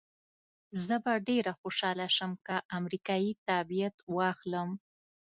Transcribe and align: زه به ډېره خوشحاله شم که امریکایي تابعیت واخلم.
زه 0.85 0.95
به 1.03 1.13
ډېره 1.27 1.51
خوشحاله 1.61 2.07
شم 2.15 2.31
که 2.45 2.55
امریکایي 2.77 3.31
تابعیت 3.47 3.95
واخلم. 4.15 4.69